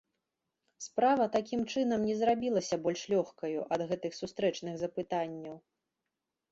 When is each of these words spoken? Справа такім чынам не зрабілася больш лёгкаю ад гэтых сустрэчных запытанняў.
Справа 0.85 1.27
такім 1.35 1.61
чынам 1.73 2.07
не 2.13 2.17
зрабілася 2.21 2.75
больш 2.89 3.01
лёгкаю 3.15 3.59
ад 3.77 3.81
гэтых 3.93 4.11
сустрэчных 4.23 4.73
запытанняў. 4.87 5.55